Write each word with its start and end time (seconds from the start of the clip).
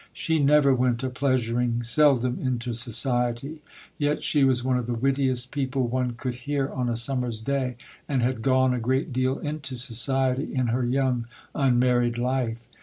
She 0.13 0.39
never 0.39 0.73
went 0.73 1.03
a 1.03 1.11
pleasuring, 1.11 1.83
seldom 1.83 2.39
into 2.41 2.73
society. 2.73 3.61
Yet 3.99 4.23
she 4.23 4.43
was 4.43 4.63
one 4.63 4.79
of 4.79 4.87
the 4.87 4.95
wittiest 4.95 5.51
people 5.51 5.85
one 5.85 6.13
could 6.15 6.37
hear 6.49 6.69
on 6.69 6.89
a 6.89 6.97
summer's 6.97 7.39
day, 7.39 7.75
and 8.09 8.23
had 8.23 8.41
gone 8.41 8.73
a 8.73 8.79
great 8.79 9.13
deal 9.13 9.37
into 9.37 9.75
society 9.75 10.55
in 10.55 10.69
her 10.69 10.83
young 10.83 11.27
unmarried 11.53 12.17
life. 12.17 12.67